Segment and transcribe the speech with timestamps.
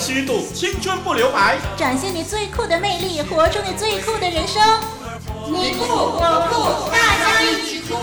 [0.00, 4.62] 虚度，青春不留白，展现你最酷的魅力，活出你最酷的人生。
[5.46, 7.94] 你酷我酷，大家一起酷。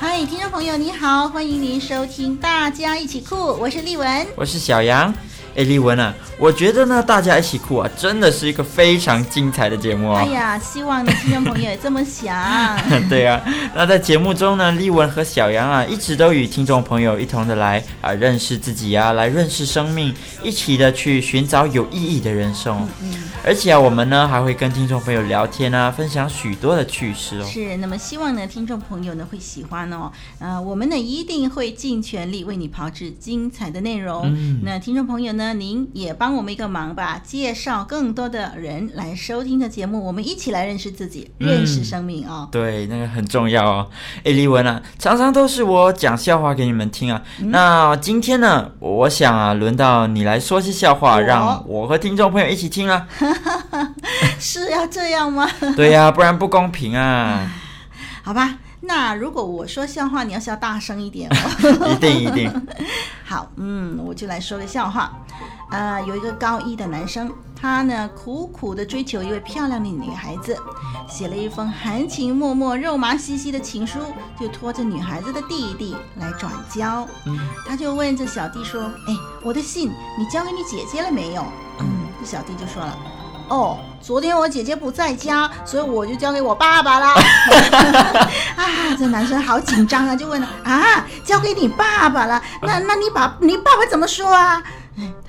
[0.00, 5.12] 嗨，听众朋友，你好，欢迎您收听《大家一起酷》，我是丽文，我是小杨。
[5.56, 10.26] 哎，丽文啊，我觉得呢，大家一起哭啊，真的是一个非常精彩的节目啊、哦。
[10.26, 12.34] 哎呀，希望呢听众朋友也这么想。
[13.08, 13.40] 对啊，
[13.74, 22.76] 那在节目中呢，丽文和小杨啊，一直都与听众朋友一同的来啊认识自己啊，来认识生命，一起的去寻找有意义的人生。
[23.00, 23.12] 嗯。
[23.12, 27.44] 嗯而且啊，我们呢还会跟听众朋友聊天啊，分享许多的趣事哦。
[27.44, 30.10] 是，那么希望呢，听众朋友呢会喜欢哦。
[30.38, 34.22] 呃，我们呢一定会尽全力为你炮制精彩的内容。
[34.24, 34.60] 嗯。
[34.64, 42.48] 那听众朋友呢，您也帮我们一个忙吧，介绍更多的人来收听的节目，我们一起来认识自己，嗯、认识生命哦。
[42.50, 43.90] 对，那个很重要哦。
[44.24, 47.22] 哎，丽文啊，常常都是我讲笑话给你们听啊。
[47.40, 53.06] 嗯、那今天呢，我想啊，轮到你来说些笑话，让我和听众朋友一起听啊。
[54.38, 55.50] 是要这样吗？
[55.76, 57.50] 对呀、啊，不然不公平啊。
[58.22, 61.90] 好吧，那如果我说笑话，你要笑大声一点哦。
[61.90, 62.50] 一 定一定。
[63.24, 65.18] 好，嗯，我就来说个笑话。
[65.74, 67.28] 呃，有一个高一的男生，
[67.60, 70.56] 他呢苦苦的追求一位漂亮的女孩子，
[71.08, 73.98] 写了一封含情脉脉、肉麻兮兮的情书，
[74.38, 77.04] 就托着女孩子的弟弟来转交。
[77.26, 77.36] 嗯，
[77.66, 81.44] 他就问这小弟说：“哎，我的信你交给你姐姐了没有？”
[81.80, 82.96] 嗯，这小弟就说了。
[83.48, 87.06] 哦，昨天我姐姐不在家， 所以我就交给我爸爸了。
[88.56, 92.40] 啊，这男生好紧张啊，就问了啊，交给你爸爸了？
[92.62, 94.62] 那那你把你爸爸怎么说啊？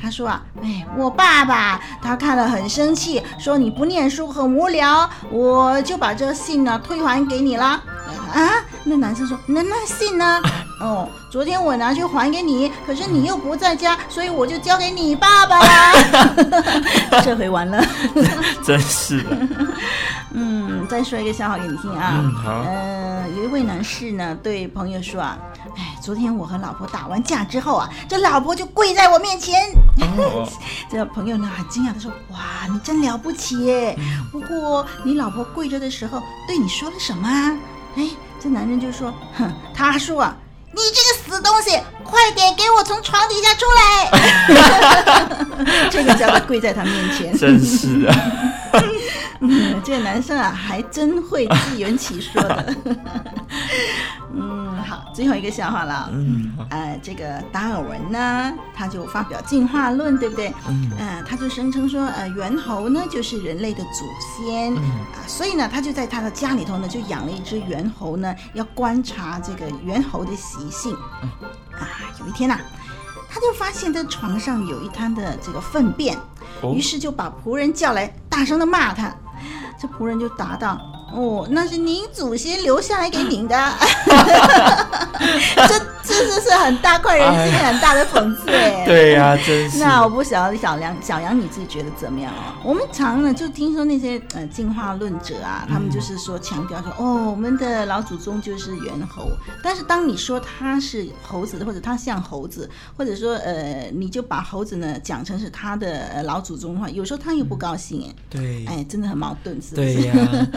[0.06, 7.66] 他说啊，哎，我爸爸他看了很生气，说你不念书很无聊，我就把这信呢退还给你了。
[7.66, 8.52] 啊，
[8.84, 10.40] 那男生说，那那信呢？
[10.80, 15.94] 哦，昨天我拿去还给你，可是你又不在家，所以我就交给你爸爸啦。
[17.24, 17.84] 这回完了，
[18.64, 19.48] 真是的。
[20.38, 22.16] 嗯，再说一个笑话给你听啊。
[22.16, 22.52] 嗯，好。
[22.52, 25.38] 呃，有一位男士呢，对朋友说啊，
[25.78, 29.56] 哎，昨天我和老婆打完架之后啊，这老婆就跪在我面前。
[30.18, 30.46] 哦、
[30.92, 33.98] 这个朋友呢，很惊讶的说，哇，你真了不起耶。
[34.30, 37.30] 不过你老婆跪着的时候对你说了什么？
[37.96, 38.10] 哎，
[38.42, 40.36] 这男人就说，哼，他说啊。
[40.76, 41.00] 你这
[41.32, 41.70] 个死东西，
[42.04, 44.12] 快点给我从床底下出来！
[45.90, 48.14] 这个叫他跪在他面前，真是的。
[49.40, 52.76] 嗯，这个男生啊，还真会自圆其说的。
[55.16, 56.10] 最后一个笑话了。
[56.12, 60.54] 嗯，呃，这个达尔文呢，他就发表进化论，对不对？
[60.68, 64.76] 嗯，呃，他就声称说，呃，猿猴呢就是人类的祖先。
[64.76, 64.78] 嗯，
[65.14, 70.94] 啊，所以呢，他就在他的家里头呢，就养了一只猿猴呢，要观察这个猿猴的习性。
[71.24, 71.30] 嗯，
[71.80, 71.88] 啊，
[72.20, 72.62] 有一天呐，啊，
[73.30, 76.18] 他就发现这床上有一滩的这个粪便，
[76.62, 79.10] 哦，于是就把仆人叫来，大声的骂他。
[79.80, 80.80] 这仆人就答道。
[81.12, 83.56] 哦，那是您祖先留下来给您的，
[85.68, 85.80] 这
[86.66, 88.84] 很大快人心、很大的讽刺哎。
[88.86, 89.78] 对呀、啊，真是。
[89.78, 92.56] 那我不晓得小杨，小杨你自己觉得怎么样啊？
[92.64, 99.30] 我们常呢就听说那些呃进化论者啊，他们就是说强调说，哦，我们的老祖宗就是猿猴。
[99.64, 108.16] 但是当你说他是猴子的，或者他像猴子，或者说呃，你就把猴子呢讲成是他的老祖宗的话，有时候他又不高兴哎。
[108.30, 108.66] 对。
[108.66, 109.94] 哎，真的很矛盾，是不是？
[109.94, 110.48] 对呀、啊。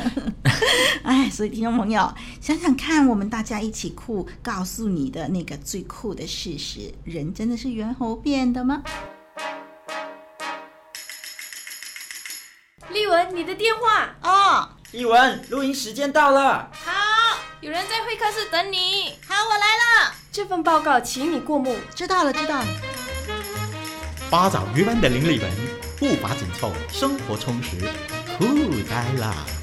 [1.04, 8.83] 哎，所以听众朋友，想想看，我们大家一起哭，告诉你的那个最酷的事实：人真的是猿猴变的吗？
[12.91, 14.69] 丽文，你的电话哦。
[14.93, 16.71] 丽文，录音时间到了。
[16.73, 19.19] 好，有人在会客室等你。
[19.27, 20.15] 好，我来了。
[20.31, 21.77] 这份报告，请你过目。
[21.95, 22.67] 知道了，知道了。
[24.31, 25.50] 八爪鱼般的林丽文，
[25.99, 27.77] 步伐紧凑，生活充实，
[28.39, 28.47] 酷
[28.89, 29.57] 呆了。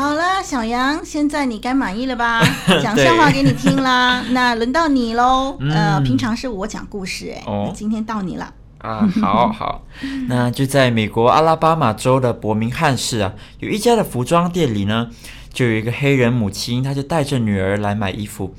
[0.00, 2.42] 好了，小杨，现在你该满意了吧？
[2.82, 5.58] 讲笑话给你听啦，那轮到你喽。
[5.60, 8.50] 嗯、呃，平常是我讲故事，哎、哦，今天到你了。
[8.78, 9.84] 啊，好好。
[10.26, 15.10] 那就在美国阿拉巴马州的伯明翰市啊，有一家的服装店里呢，
[15.52, 18.54] 就有一个黑人母亲，她就带着女儿来买衣服。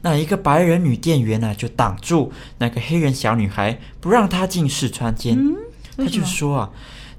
[0.00, 5.36] 那一个白人女店员呢，就挡住那个黑人小女孩，不让她进试穿间。
[5.94, 6.70] 她、嗯、就说啊。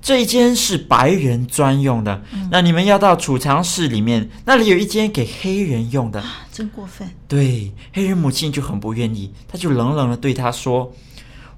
[0.02, 6.22] 这一间是白人专用的，嗯、那你们要到储藏室里面，那里有一间给黑人用的。
[6.22, 7.10] 啊，真过分！
[7.28, 10.94] 对，黑人母亲就很不愿意，她就冷冷的对他说：“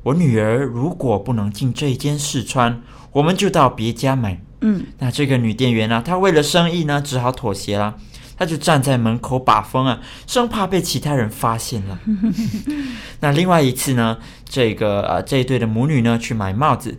[0.04, 2.82] 我女儿如果不能进这一间试穿，
[3.12, 7.96] 我们就到别家买。”嗯，那这个女店员呢、啊，她为了生意呢，只好妥协了。
[8.36, 12.00] 她就站在门口把风啊，生怕被其他人发现了。
[13.20, 16.98] 那另外一次呢，这个呃这一对的母女呢去买帽子，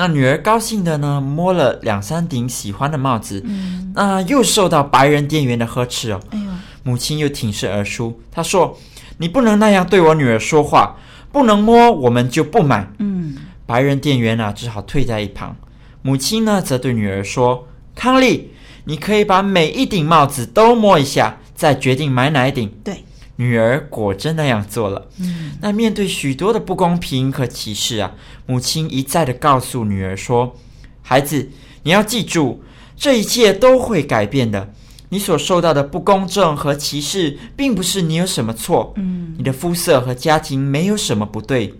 [0.00, 6.20] 那女儿高兴的呢摸了两三顶喜欢的帽子，嗯，那又受到白人店员的呵斥哦。
[6.30, 6.44] 哎呦，
[6.82, 8.78] 母亲又挺身而出，她说
[9.18, 10.96] ：“你不能那样对我女儿说话，
[11.30, 13.36] 不能摸，我们就不买。”嗯，
[13.66, 15.54] 白人店员呢只好退在一旁。
[16.00, 18.52] 母亲呢则对女儿说：“康利。”
[18.86, 22.72] 你可以把每一顶帽子都摸一下，再决定买哪一顶。
[22.82, 23.04] 对，
[23.40, 25.08] 女儿果真那样做了。
[25.18, 28.12] 嗯，那面对许多的不公平和歧视啊，
[28.44, 30.54] 母亲一再的告诉女儿说
[31.00, 31.48] ：“孩子，
[31.84, 32.62] 你要记住，
[32.94, 34.74] 这一切都会改变的。
[35.08, 38.92] 你所受到的不公正和歧视，并不是你有什么错。
[38.98, 41.74] 嗯，你的肤色和家庭没有什么不对。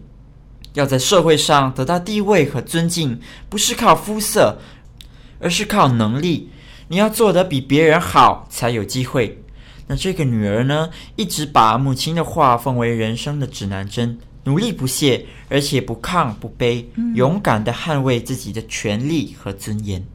[0.72, 3.20] 要在社会上得到地位和尊敬，
[3.50, 4.58] 不是靠肤色，
[5.38, 6.48] 而是靠能力。”
[6.88, 9.39] 你要做得比别人好，才有机会。
[9.90, 20.06] 那这个女儿呢，一直把母亲的话奉为人生的指南针，努力不懈，而且不亢不卑，嗯、勇敢的捍卫自己的权利和尊严。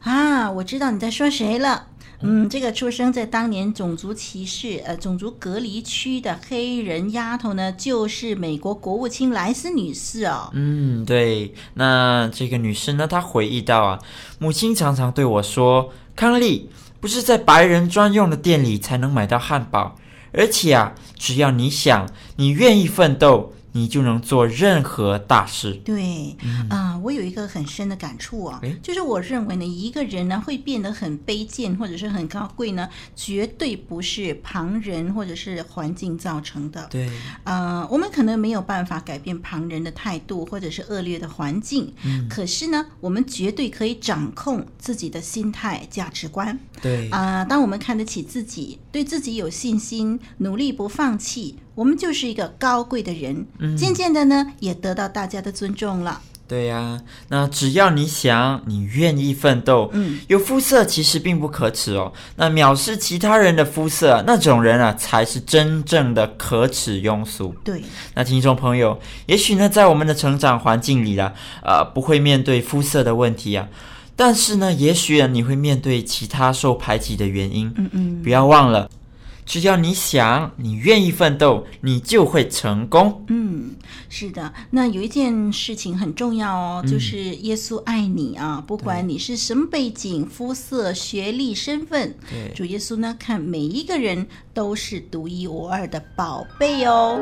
[0.00, 1.86] 啊，我知道你在说谁了。
[2.22, 10.50] 嗯，这个出生在当年种族歧视、呃种族隔离区的黑人丫头呢，就是美国国务卿莱斯女士哦。
[10.52, 11.54] 嗯，对。
[11.74, 14.00] 那这个女士呢，她回忆到啊，
[14.40, 15.92] 母亲常常对我说。
[16.16, 16.68] 康利，
[17.00, 19.96] 不是在白人专用的店里才能买到汉堡，
[20.32, 22.06] 而且啊，只要你想，
[22.36, 23.54] 你愿意奋斗。
[23.72, 25.74] 你就能做任何大事。
[25.84, 36.86] 对，啊、嗯呃，我有一个很深的感触啊，诶就是我认为呢，一个人呢会变得很卑贱或者是很高贵呢，绝对不是旁人或者是环境造成的。
[36.90, 37.08] 对，
[37.44, 46.58] 呃，我们可能没有办法改变旁人的态度或者是恶劣的环境，嗯，可是呢，我们绝对可以掌控自己的心态、价值观。
[46.82, 51.56] 对，啊、呃，当我们看得起自己，对自己有信心，努力不放弃。
[51.80, 56.20] 我们就是一个高贵的人，嗯，渐渐的呢，也得到大家的尊重了。
[56.46, 62.12] 对呀，啊，那只要你想，你愿意奋斗，嗯，有肤色其实并不可耻哦。
[62.36, 67.54] 那藐视其他人的肤色，那种人啊，才是真正的可耻庸俗。
[67.64, 67.82] 对，
[68.14, 73.66] 那听众朋友，也许呢，在我们的成长环境里啊，呃，不会面对肤色的问题啊，
[74.14, 77.72] 但是呢，也许你会面对其他受排挤的原因。
[77.78, 78.90] 嗯嗯，不要忘了。
[79.50, 83.24] 只要你想，你愿意奋斗，你就会成功。
[83.26, 83.72] 嗯，
[84.08, 84.52] 是的。
[84.70, 92.14] 那有一件事情很重要哦，就是耶稣爱你啊，嗯、不管你是什么背景、肤色、学历、身份，
[92.54, 94.24] 主耶稣呢，看每一个人
[94.54, 97.18] 都是独一无二的宝贝哦。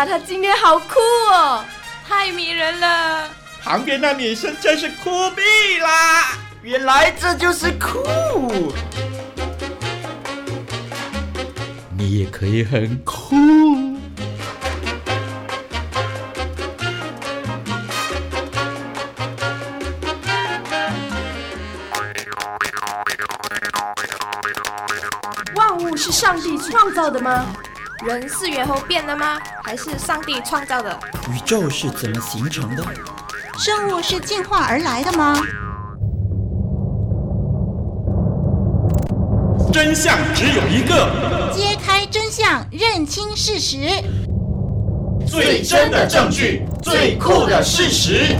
[0.00, 0.98] 哇，他今天好酷
[1.30, 1.62] 哦，
[2.08, 3.28] 太迷人了！
[3.62, 6.38] 旁边那女生真是酷毙啦！
[6.62, 8.72] 原来这就是酷，
[11.98, 13.36] 你也可以很酷。
[25.56, 27.44] 万物是上帝创造的吗？
[28.02, 29.38] 人是猿猴变的吗？
[29.70, 30.98] 还是上帝创造的？
[31.32, 32.82] 宇宙是怎么形成的？
[33.56, 35.40] 生物是进化而来的吗？
[39.72, 41.52] 真相只有一个。
[41.54, 43.88] 揭开真相，认清事实。
[45.24, 48.36] 最真的证据，最酷的事实。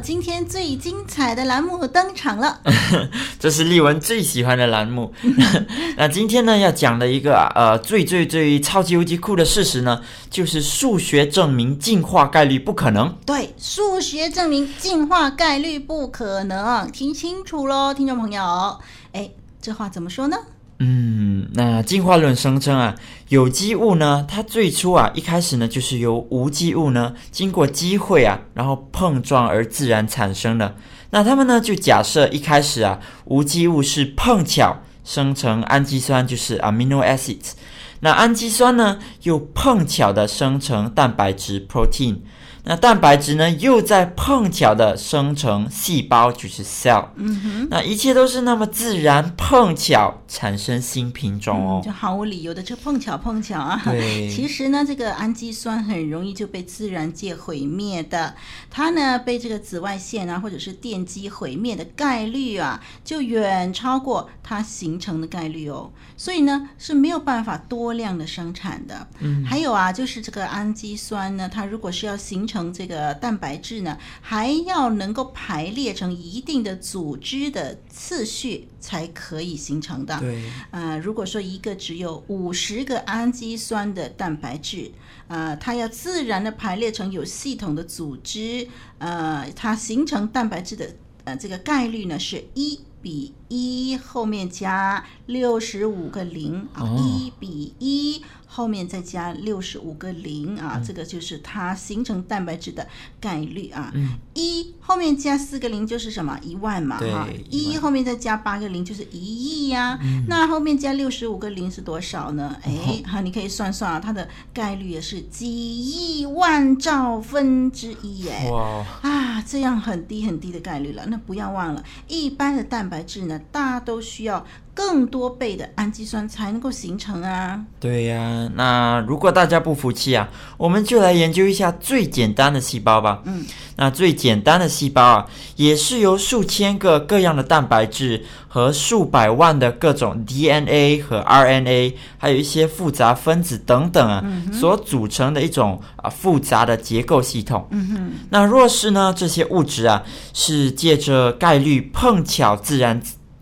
[0.00, 2.60] 今天最精彩的栏目登场了，
[3.38, 5.12] 这是丽文最喜欢的栏目。
[5.96, 13.14] 那今天呢，要讲的一个啊，呃，最最最超级无敌酷的事实呢，就是数学证明进化概率不可能。
[13.26, 18.78] 对，数学证明进化概率不可能，听清楚喽，听众朋友。
[19.12, 19.30] 哎，
[19.60, 20.36] 这话怎么说呢？
[20.82, 22.94] 嗯，那进化论声称啊，
[23.28, 30.74] 有机物呢，它最初啊，一开始呢，就是由无机物呢，经过机会啊，然后碰撞而自然产生的。
[31.10, 37.52] 那他们呢，就假设一开始啊，无机物是碰巧生成氨基酸，就是 amino acids。
[38.00, 42.16] 那氨基酸呢，又碰巧的生成蛋白质 protein。
[42.64, 47.08] 那蛋白质呢，又在碰巧的生成细胞，就是 cell。
[47.16, 53.80] 嗯哼，那一切都是那么自然，碰巧产生新品种哦，嗯、就毫无理由的，就碰巧碰巧啊。
[53.84, 58.34] 对， 其实呢，这个氨基酸很容易就被自然界毁灭的，
[58.70, 65.90] 它呢被这个紫外线啊或者是电击毁灭的概率啊，就远超过它形成的概率哦。
[66.16, 69.08] 所以呢是没有办法多量的生产的。
[69.20, 80.18] 嗯，还有啊，就是这个氨基酸呢，它如果是要形成这个蛋白质呢，还要能够排列成一定的组织的次序才可以形成的。
[80.18, 80.42] 对，
[80.72, 84.90] 呃，如果说一个只有五十个氨基酸的蛋白质，
[85.28, 88.66] 呃，它要自然的排列成有系统的组织，
[88.98, 98.22] 呃，它形成蛋白质的呃这个概率呢是一比一，后面加六十五个零啊，一比一。
[98.52, 102.84] 后面再加六十五个零啊，嗯、这个就是它形成蛋白质的
[103.20, 103.92] 概率啊。
[103.94, 106.36] 嗯、一后面加四个零就是什么？
[106.42, 107.28] 一万嘛，哈。
[107.48, 109.98] 一后面再加八个零就是一亿呀、啊。
[110.02, 112.56] 嗯、那后面加六十五个零是多少呢？
[112.62, 118.50] 哎，哈、哦，你可以算算啊，它的概率也是几亿万兆分之一哎。
[118.50, 121.06] 哇啊，这样很低很低的概率了。
[121.06, 124.44] 那不要忘了，一般的蛋白质呢，大都需要。
[124.80, 127.60] 更多倍的氨基酸才能够形成啊！
[127.78, 133.20] 对呀、啊，那如果大家不服气啊，我们就来研究一下最简单的细胞吧。
[133.26, 133.44] 嗯，
[133.76, 147.68] 那最简单的细胞啊，也是由数千个各样的蛋白质和数百万的各种 DNA 和 RNA，还有一些复杂分子等等啊，嗯、所组成的一种啊复杂的结构系统。
[147.70, 153.00] 嗯哼，那若是呢，这些物质啊是借着概率碰巧自然。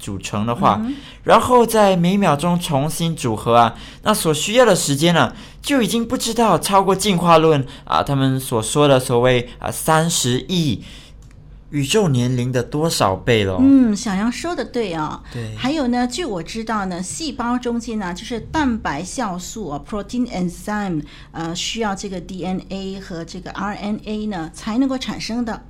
[0.09, 3.75] 组成的话，嗯、然后在每秒钟重新组合啊，
[4.05, 10.83] 那所需要的时间呢、啊，就已经不知道超过进化论啊他们所说的所谓啊三十亿
[11.69, 13.59] 宇宙年龄的多少倍了。
[13.61, 15.29] 嗯，小杨说的对啊、哦。
[15.31, 15.55] 对。
[15.55, 25.62] 还有呢，据我知道呢，细胞中间呢，就是蛋白酵素啊 （protein enzyme） 呃，需要这个 DNA 和这个 RNA 呢才能够产生的。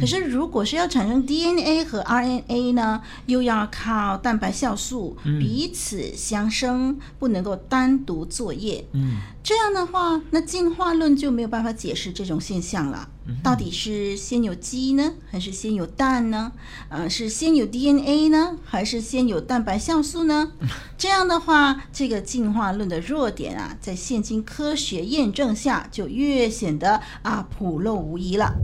[0.00, 8.86] 可是，如果是要产生 DNA 和 RNA 呢，又要靠蛋白酵素彼此相生，不能够单独作业。
[8.92, 13.08] 嗯，这样的话，那进化论就没有办法解释这种现象了。
[13.40, 16.50] 到底是先有鸡呢，还是先有蛋呢？
[16.88, 20.52] 呃，是先有 DNA 呢，还是先有蛋白酵素呢？
[20.98, 28.54] 这样的话，这个进化论的弱点啊，在现今科学验证下，就越显得啊普露无遗了。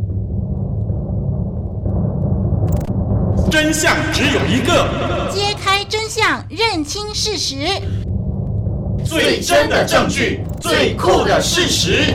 [3.50, 4.86] 真相只有一个，
[5.32, 7.56] 揭开真相，认清事实，
[9.04, 12.14] 最真的证据，最酷的事实。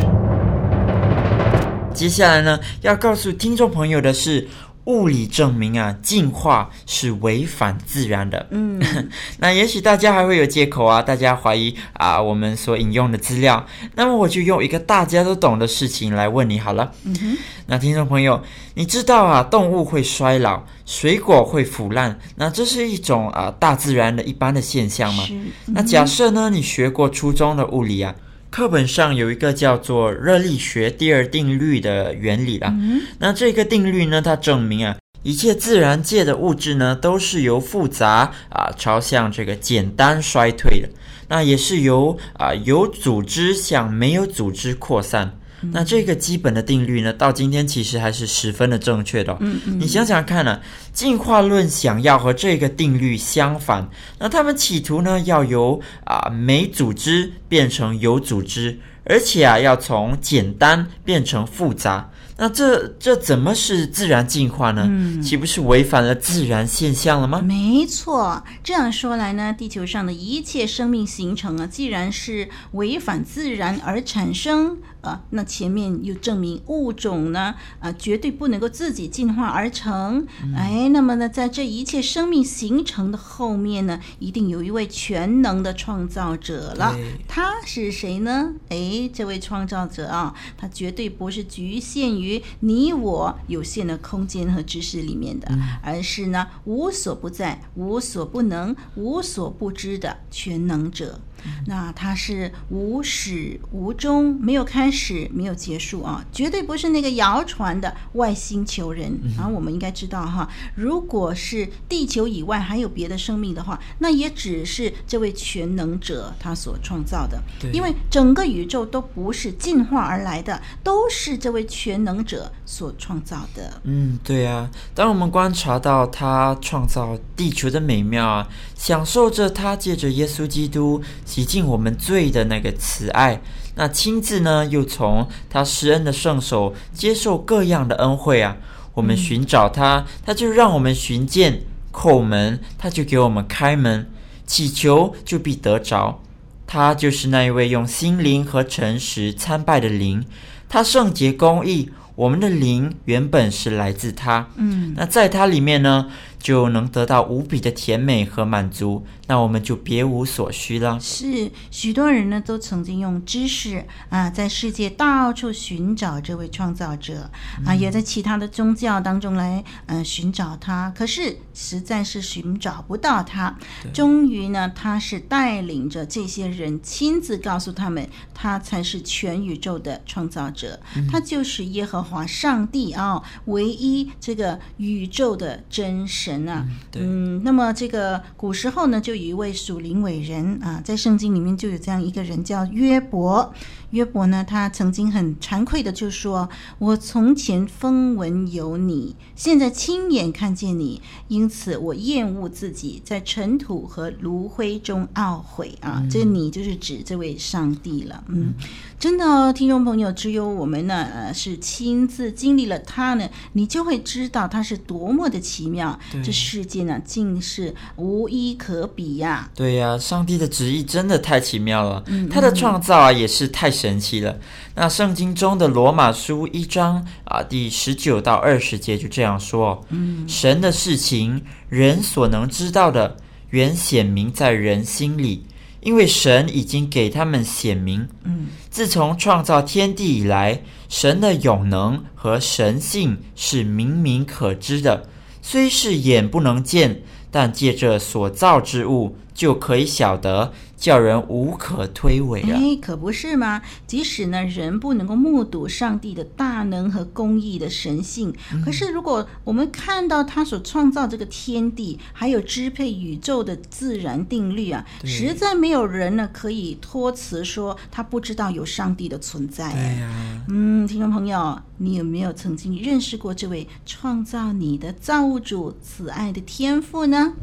[1.94, 4.48] 接下来呢，要告诉听众朋友的是。
[4.86, 8.46] 物理证明啊，进化是违反自然的。
[8.52, 8.82] 嗯，
[9.40, 13.66] 那也许大家还会有借口啊，大家怀疑啊我们所引用的资料。
[13.96, 16.92] 那么我就用一个大家都懂的事情来问你好了。
[17.04, 17.38] 嗯哼，
[17.68, 25.26] 那听众朋友，你知道啊，动物会衰老，水果会腐烂，那这是一种啊大自然的一般的现象吗？
[25.32, 25.46] 嗯。
[25.68, 28.14] 那假设呢，你学过初中的物理啊。
[28.54, 32.72] 课本上有一个叫做热力学第二定律的原理啦。
[32.72, 40.88] 嗯、那这个定律呢，它证明啊，一切自然界的物质呢，都是由复杂啊朝向这个简单衰退的。
[41.30, 45.40] 那也是由啊有组织向没有组织扩散。
[45.72, 49.38] 那这个基本的定律呢，到今天其实还是十分的正确的哦。
[49.40, 49.80] 嗯嗯。
[49.80, 50.60] 你想想看呢，
[50.92, 53.88] 进化论想要和这个定律相反，
[54.20, 62.10] 那他们企图呢要由啊没组织变成有组织，而且啊要从简单变成复杂。
[62.36, 64.88] 那这这怎么是自然进化呢？
[64.90, 67.40] 嗯，岂不是违反了自然现象了吗？
[67.44, 74.78] 没错，这样说来呢，地球上的一切生命形成啊，既然是违反自然而产生。
[75.04, 80.26] 啊，那前面又证明物种呢，啊，绝对不能够自己进化而成。
[80.44, 86.98] 嗯、哎，那么呢，在这一切生命形成的后面呢，一定有一位全能的创造者了。
[87.28, 88.54] 他是谁呢？
[88.70, 101.20] 哎，这位创造者啊，他绝对不是局限于你我有限的空间和知识里面的，嗯、而是呢无所不在、无所不能、无所不知的全能者。
[101.68, 109.20] 那它是无始无终，没有开始，没有结束啊，绝对不是那个谣传的外星球人。
[109.36, 117.42] 然后我们应该知道哈，如果是地球以外还有别的生命的话，那也只是这位全能者他所创造的。
[117.60, 123.82] 对，因为整个宇宙都不是进化而来的，都是这位全能者所创造的。
[123.84, 124.70] 嗯，对啊。
[124.94, 128.48] 当我们观察到他创造地球的美妙啊，
[128.84, 131.02] 享受着他借着耶稣基督。
[131.26, 133.42] 洗净我们罪的那个慈爱，
[133.76, 138.58] 那亲自呢，又从他施恩的圣手接受各样的恩惠啊。
[138.94, 141.62] 我们寻找他，他就让我们寻见；
[141.94, 144.04] 叩门，他就给我们开门；
[144.46, 146.22] 祈求，就必得着。
[146.68, 150.26] 他就是那一位用心灵和诚实参拜的灵，
[150.68, 154.50] 他圣洁公义，我们的灵原本是来自他。
[154.58, 156.10] 嗯，那在他里面呢，
[156.44, 161.00] 就能得到无比的甜美和满足，那我们就别无所需了。
[161.00, 167.32] 是许多人呢，都曾经用知识啊，在世界到处寻找这位创造者
[167.66, 173.56] 啊，也在其他的宗教当中来嗯、呃、寻找他，可是实在是寻找不到他。
[173.94, 186.33] 终于呢，他是带领着这些人亲自告诉他们，他才是全宇宙的创造者，嗯、他就是耶和华上帝啊、哦，唯一这个宇宙的真神。
[186.34, 193.54] 人啊，嗯，那么这个古时候呢，就有一位属灵伟人啊，在圣经里面就有这样一个人叫约伯。
[193.92, 196.50] 约伯呢，他曾经很惭愧的就说
[196.80, 206.00] ：“我从前风闻有你，现在亲眼看见你，因此我厌恶自己，在尘土和炉灰中懊悔啊。
[206.02, 208.66] 嗯”这个你就是指这位上帝了，嗯，嗯
[209.04, 216.00] 真的哦，听众朋友，只有我们呢，呃，是亲自经历了它呢，你就会知道它是多么的奇妙。
[216.24, 219.50] 这世界呢，竟是无一可比呀！
[219.54, 224.40] 对呀，上帝的旨意真的太奇妙了，嗯嗯他的创造啊，也是太神奇了。
[224.76, 233.18] 那圣经中的罗马书一章啊，第十九到二十节就这样说：嗯，神的事情，人所能知道的，
[233.50, 235.44] 原显明在人心里，
[235.84, 238.08] 因为神已经给他们显明。
[238.24, 245.08] 嗯，自从创造天地以来，神的永能和神性是明明可知的。
[245.42, 252.56] 虽是眼不能见，但借着所造之物就可以晓得，叫人无可推诿啊！
[252.56, 253.62] 哎，可不是吗？
[253.88, 269.72] 即使呢，人不能够目睹上帝的大能和公义的神性，嗯、可是如果我们看到他所创造这个天地，还有支配宇宙的自然定律啊，实在没有人呢可以托辞说他不知道有上帝的存在。
[269.72, 271.60] 对呀、啊，嗯，听众朋友。
[271.78, 277.34] 你有没有曾经认识过这位创造你的造物主慈爱的天赋呢？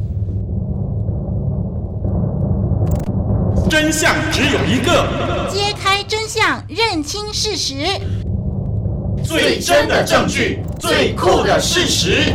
[3.71, 7.77] 真相只有一个，揭开真相，认清事实，
[9.23, 12.35] 最真的证据，最酷的事实。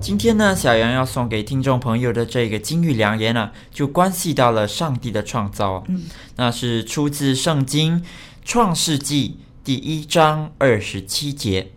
[0.00, 5.84] 今天呢，小杨要送给听众朋友的这个金玉良言呢、啊，就关系到了上帝的创造。
[5.86, 6.02] 嗯，
[6.34, 8.04] 那是出自圣经
[8.44, 9.38] 创世纪。
[9.62, 11.70] 第一章二十七节，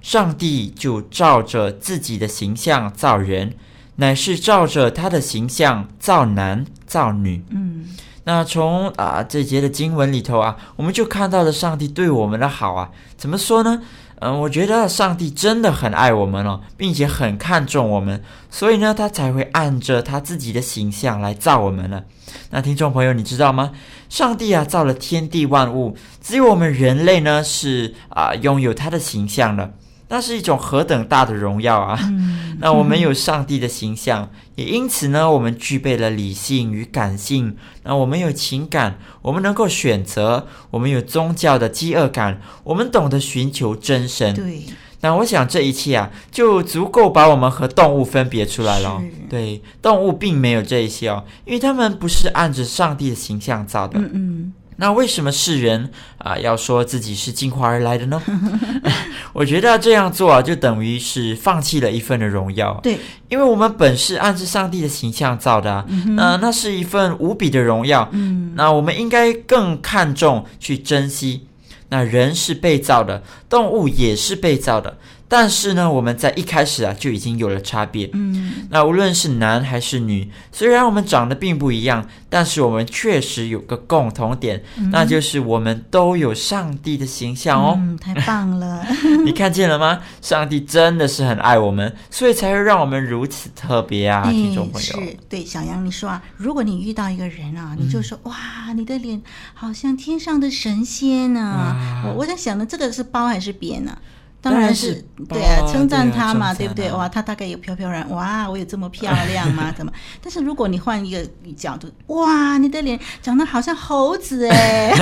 [0.00, 3.54] 上帝就照着自己的形象造人，
[3.96, 7.44] 乃是照着他的形象造男造女。
[7.50, 7.86] 嗯，
[8.24, 12.90] 那从啊这节的经文里头啊，我们就看到了上帝对我们的好啊。
[13.16, 13.82] 怎么说呢？
[14.20, 22.04] 嗯，我觉得上帝真的很爱我们哦，并且很看重我们，所以呢，他才会按着他自己的形象来造我们了。
[22.50, 23.72] 那听众朋友，你知道吗？
[24.08, 29.74] 上帝啊，造了天地万物，只有我们人类呢是啊拥有他的形象的。
[30.08, 31.98] 那是一种何等大的荣耀啊！
[32.02, 37.56] 嗯、 那我们有上帝的形象，嗯、也因此呢，我们具备了理性与感性。
[37.82, 44.34] 那我们有情感，我们能够选择，我们有宗教的饥饿感，我们懂得寻求真神。
[44.34, 44.62] 对。
[45.00, 48.98] 那我想这一切啊，就足够把我们和动物分别出来了。
[49.02, 53.98] 是对，动物并没有这一些哦，因为他们不是按着上帝的形象造的。
[53.98, 54.52] 嗯嗯。
[54.76, 58.20] 那为什么世人啊要说自己是进化而来的呢？
[59.32, 62.78] 我觉得这样做啊，就等于是放弃了一份的荣耀。
[62.82, 68.08] 对，因为我们本是按照上帝的形象造的啊，嗯那是一份无比的荣耀。
[68.12, 71.46] 嗯，那我们应该更看重去珍惜。
[71.90, 74.96] 那人是被造的，动物也是被造的。
[75.36, 78.08] 但是呢，我们在一开始啊就已经有了差别。
[78.12, 87.74] 嗯，那无论是男还是女，虽然我们长得并不一样，但是我们确实有个共同点，嗯、那就是我们都有上帝的形象哦。
[87.76, 88.86] 嗯，太棒了！
[89.26, 89.98] 你看见了吗？
[90.22, 94.86] 上帝真的是很爱我们，所以才会让我们如此特别啊，听众朋友。
[94.86, 99.20] 是对小杨，你说啊，如果你遇到一个人啊，你就说、嗯、哇，你的脸
[99.52, 102.04] 好像天上的神仙啊！
[102.06, 103.98] 我我在想呢，这个是包还是扁呢？
[104.44, 106.92] 当然是，对啊，称赞他嘛，对，不对？
[106.92, 109.72] 哇，他大概有飘飘然，哇，我有这么漂亮吗？
[109.74, 109.90] 怎么？
[110.20, 111.26] 但是如果你换一个
[111.56, 114.92] 角度，哇，你的脸长得好像猴子哎，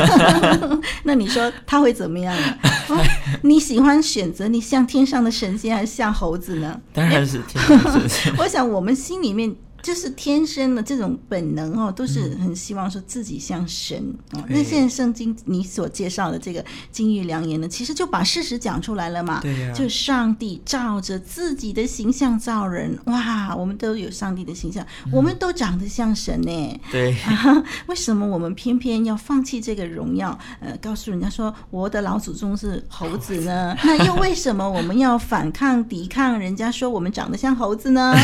[1.02, 2.56] 那你说他会怎么样呢？
[2.88, 2.96] 哦，
[3.42, 6.80] 你喜欢选择你像天上的神仙还是像猴子呢？
[6.92, 8.32] 当然是天上的神仙。
[8.38, 9.54] 我想我们心里面。
[9.82, 13.98] 就是天生的这种本能哦，都是很希望说自己像神
[14.30, 14.38] 哦。
[14.38, 19.40] 嗯、那现在圣经你所介绍的这个金玉良言呢，其实就把事实讲出来了嘛。
[19.40, 19.74] 对呀、啊。
[19.74, 26.80] 就上帝照着自己的形象造人，哇，我们都有上帝的形象，嗯、我们都长得像神呢。
[26.90, 27.62] 对、啊。
[27.86, 30.38] 为什么我们偏偏要放弃这个荣耀？
[30.60, 33.76] 呃，告诉人家说我的老祖宗是猴子呢？
[33.82, 38.14] 那又为什么我们要反抗、抵抗人家说我们长得像猴子呢？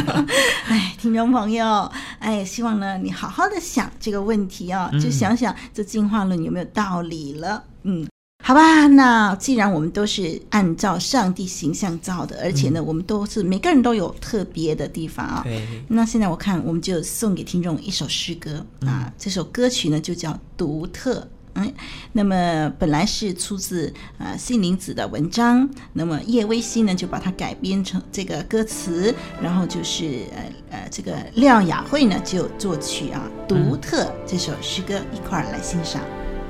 [0.66, 0.92] 哎。
[1.04, 7.62] 听众朋友，哎，希望呢你好好的想这个问题啊、哦，嗯、就想想这进化论有没有道理了。
[7.82, 8.08] 嗯，
[8.42, 15.44] 好吧，那既然我们都是按照上帝形象造的，而且呢，嗯、我们都是每个人都有特别的地方啊、
[15.88, 21.20] 那现在我看，我们就送给听众一首诗歌、嗯、啊，这首歌曲呢就叫《独特》。
[21.54, 21.72] 嗯，
[22.12, 36.02] 那么本来是出自呃心灵子的文章，那么叶威西呢就把它改编成这个歌词，然后就是呃呃这个廖雅慧呢就作曲啊，独特这首诗歌一块儿来欣赏。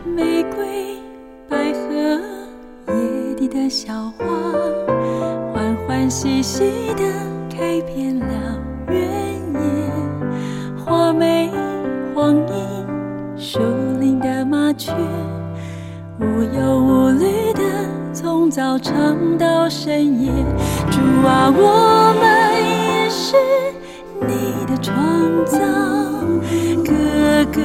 [0.06, 0.96] 玫瑰、
[1.48, 2.20] 百合、
[2.88, 4.24] 野地的小花，
[5.52, 6.60] 欢欢喜喜
[6.96, 7.04] 的
[7.50, 8.58] 开遍了
[14.76, 14.92] 却，
[16.20, 17.60] 无忧无虑的
[18.12, 20.30] 从早唱到深夜。
[20.90, 22.24] 主啊，我们
[22.62, 23.36] 也是
[24.20, 24.94] 你的创
[25.44, 25.58] 造，
[26.84, 27.60] 个个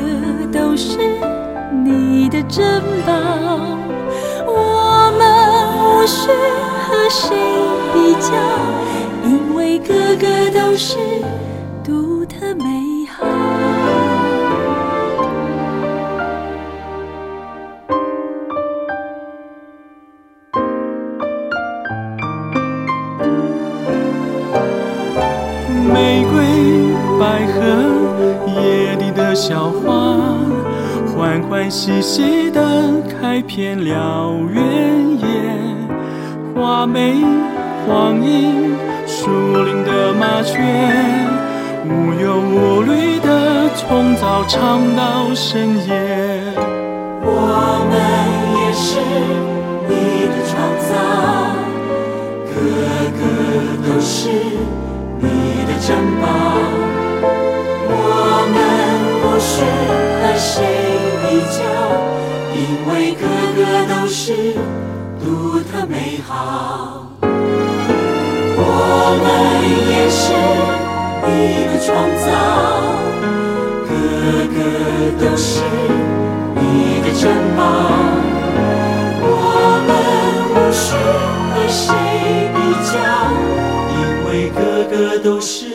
[0.52, 0.98] 都是
[1.84, 3.14] 你的珍宝。
[4.46, 5.22] 我们
[5.78, 6.30] 无需
[6.88, 7.36] 和谁
[7.94, 8.32] 比较，
[9.26, 10.98] 因为个个都是
[25.94, 26.38] 玫瑰、
[27.20, 27.60] 百合、
[28.62, 30.18] 野地的小花
[31.08, 35.26] 欢欢喜喜地开遍了原野，
[36.54, 37.16] 花美
[37.88, 38.76] 黄莺，
[39.08, 39.30] 树
[39.64, 40.58] 林的麻雀，
[41.86, 45.92] 无忧无虑地从早唱到深夜。
[47.22, 47.28] 我
[47.90, 47.94] 们
[48.62, 49.00] 也是
[49.88, 49.92] 你
[50.30, 50.54] 的创
[50.88, 50.92] 造，
[52.54, 52.56] 个
[53.18, 53.22] 个
[53.84, 54.14] 都是
[55.80, 56.24] 珍宝。
[57.92, 57.94] 我
[58.54, 58.58] 们
[59.22, 59.52] 不需
[60.20, 60.54] 和谁
[61.24, 61.58] 比较，
[62.54, 63.24] 因为个
[63.56, 64.22] 个都是
[65.24, 65.26] 独
[65.62, 65.94] 特美
[66.28, 66.32] 好。
[68.62, 68.64] 我
[69.24, 69.26] 们
[69.90, 70.22] 也是
[71.26, 71.28] 你
[71.70, 71.88] 的创
[72.20, 72.28] 造，
[73.88, 73.90] 个
[74.54, 74.58] 个
[75.20, 75.48] 都是
[76.56, 76.62] 你
[77.02, 77.22] 的珍
[77.58, 77.60] 宝。
[79.22, 79.28] 我
[79.88, 79.90] 们
[80.54, 80.86] 不需
[81.54, 81.84] 和谁
[82.54, 82.58] 比
[82.92, 82.94] 较，
[84.50, 85.68] 因为个个都是。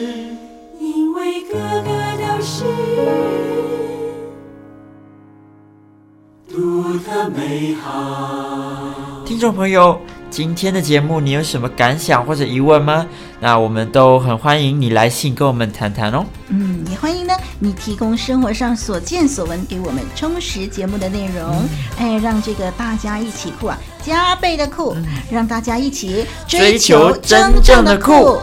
[7.34, 13.06] 美好，听众朋友，今天的节目你有什么感想或者疑问吗？
[13.40, 16.24] 那我们都很欢迎你来信跟我们谈谈哦。
[16.48, 21.50] 嗯，也欢迎呢你提供生活上所见所闻给我们，充实节目的内容。
[21.50, 28.38] 嗯、哎，让这个大家一起酷啊，加倍的酷，嗯、让大家一起追求真正的酷。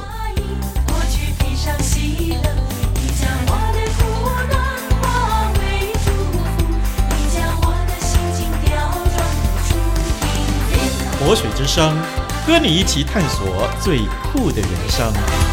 [11.24, 11.96] 活水之声，
[12.48, 14.00] 和你一起探索最
[14.34, 15.51] 酷的人生。